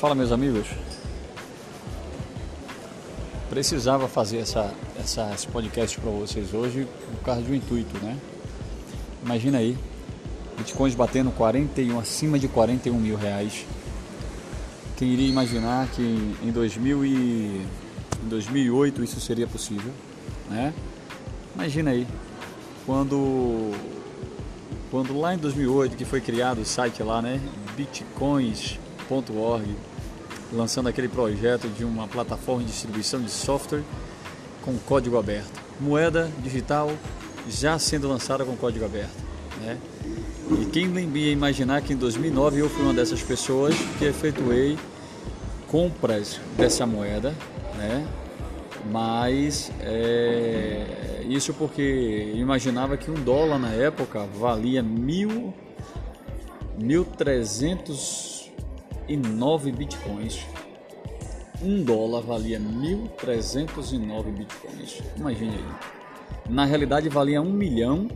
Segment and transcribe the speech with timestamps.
[0.00, 0.66] Fala meus amigos.
[3.50, 8.16] Precisava fazer essa, essa, esse podcast para vocês hoje por causa de um intuito, né?
[9.22, 9.76] Imagina aí,
[10.56, 13.66] bitcoins batendo 41, acima de 41 mil reais.
[14.96, 16.00] Quem iria imaginar que
[16.42, 17.66] em, 2000 e,
[18.24, 19.92] em 2008 isso seria possível,
[20.48, 20.72] né?
[21.54, 22.06] Imagina aí,
[22.86, 23.72] quando,
[24.90, 27.38] quando lá em 2008 que foi criado o site lá, né?
[30.52, 33.82] Lançando aquele projeto de uma plataforma de distribuição de software
[34.62, 35.60] com código aberto.
[35.80, 36.90] Moeda digital
[37.48, 39.16] já sendo lançada com código aberto.
[39.60, 39.78] Né?
[40.60, 44.78] E quem ia imaginar que em 2009 eu fui uma dessas pessoas que efetuei
[45.68, 47.34] compras dessa moeda,
[47.76, 48.06] né?
[48.90, 55.54] mas é, isso porque imaginava que um dólar na época valia mil,
[56.78, 58.39] mil trezentos
[59.10, 60.46] 1.309 bitcoins.
[61.62, 65.02] Um dólar valia 1.309 bitcoins.
[65.16, 65.64] Imagine aí.
[66.48, 68.08] Na realidade valia 1 milhão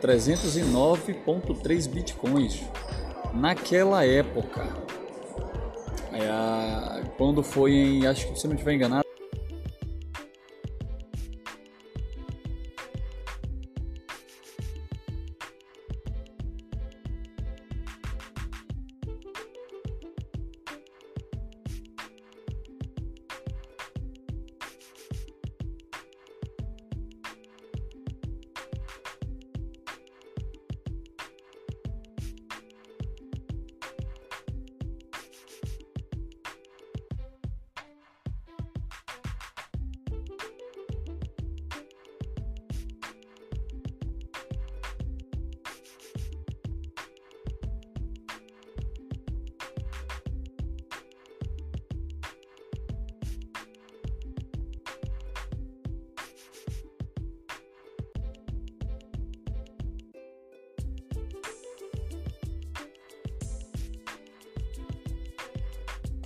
[0.00, 2.62] 309.3 bitcoins.
[3.34, 4.66] Naquela época,
[6.12, 9.09] é, quando foi em, acho que se não estiver enganado,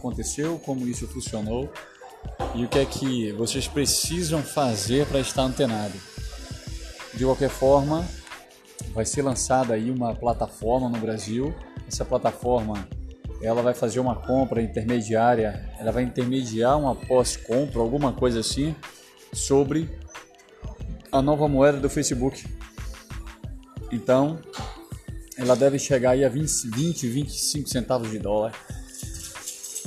[0.05, 1.73] aconteceu, como isso funcionou
[2.55, 5.95] e o que é que vocês precisam fazer para estar antenado.
[7.15, 8.07] De qualquer forma,
[8.93, 11.55] vai ser lançada aí uma plataforma no Brasil.
[11.89, 12.87] Essa plataforma
[13.43, 18.75] ela vai fazer uma compra intermediária, ela vai intermediar uma pós-compra, alguma coisa assim,
[19.33, 19.91] sobre
[21.11, 22.45] a nova moeda do Facebook.
[23.93, 24.39] Então,
[25.37, 28.55] ela deve chegar aí a 20, 20 25 centavos de dólar.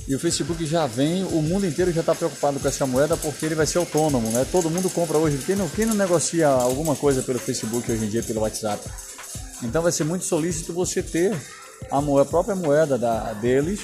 [0.08, 3.46] E o Facebook já vem, o mundo inteiro já está preocupado com essa moeda porque
[3.46, 4.46] ele vai ser autônomo, né?
[4.50, 5.38] Todo mundo compra hoje.
[5.46, 8.82] Quem não, quem não negocia alguma coisa pelo Facebook hoje em dia, pelo WhatsApp?
[9.62, 11.36] Então vai ser muito solícito você ter
[11.92, 13.82] a, moeda, a própria moeda da, deles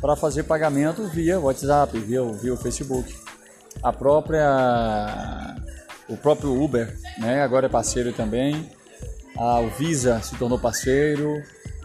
[0.00, 3.14] para fazer pagamento via WhatsApp, via, via o Facebook.
[3.82, 5.56] A própria,
[6.08, 7.42] o próprio Uber, né?
[7.42, 8.70] Agora é parceiro também.
[9.36, 11.42] A, Visa se tornou parceiro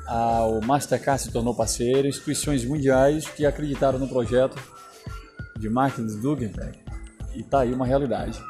[0.10, 4.58] o Mastercard se tornou parceiro, instituições mundiais que acreditaram no projeto
[5.58, 6.28] de marketing de
[7.36, 8.42] e está aí uma realidade.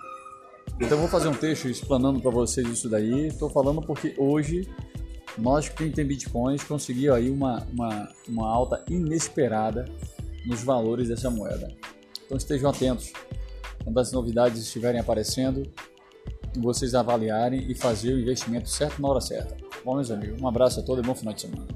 [0.80, 3.28] Então vou fazer um texto explanando para vocês isso daí.
[3.28, 4.68] Estou falando porque hoje
[5.38, 9.86] nós quem tem bitcoins conseguiu aí uma, uma, uma alta inesperada
[10.46, 11.70] nos valores dessa moeda.
[12.26, 13.12] Então estejam atentos
[13.84, 15.70] quando as novidades estiverem aparecendo,
[16.58, 19.56] vocês avaliarem e fazer o investimento certo na hora certa.
[19.84, 21.68] Bom, meus amigos, um abraço a todos e bom final de semana.